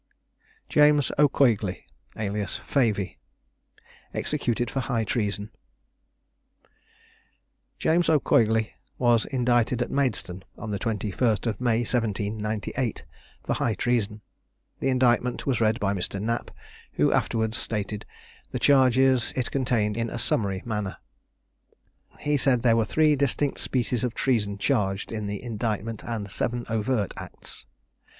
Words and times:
JAMES 0.67 1.11
O'COIGLEY, 1.19 1.85
alias 2.17 2.57
FAVEY. 2.65 3.19
EXECUTED 4.15 4.71
FOR 4.71 4.79
HIGH 4.79 5.03
TREASON. 5.03 5.51
James 7.77 8.09
O'Coigley 8.09 8.73
was 8.97 9.27
indicted 9.27 9.79
at 9.83 9.91
Maidstone, 9.91 10.41
on 10.57 10.71
the 10.71 10.79
21st 10.79 11.45
of 11.45 11.61
May 11.61 11.81
1798, 11.81 13.05
for 13.45 13.53
high 13.53 13.75
treason. 13.75 14.21
The 14.79 14.89
indictment 14.89 15.45
was 15.45 15.61
read 15.61 15.79
by 15.79 15.93
Mr. 15.93 16.19
Knapp, 16.19 16.49
who 16.93 17.13
afterwards 17.13 17.59
stated 17.59 18.03
the 18.49 18.57
charges 18.57 19.31
it 19.35 19.51
contained 19.51 19.95
in 19.97 20.09
a 20.09 20.17
summary 20.17 20.63
manner. 20.65 20.97
He 22.19 22.37
said 22.37 22.63
there 22.63 22.75
were 22.75 22.85
three 22.85 23.15
distinct 23.15 23.59
species 23.59 24.03
of 24.03 24.15
treason 24.15 24.57
charged 24.57 25.11
in 25.11 25.27
the 25.27 25.39
indictment 25.43 26.03
and 26.03 26.27
seven 26.31 26.65
overt 26.69 27.13
acts. 27.17 27.67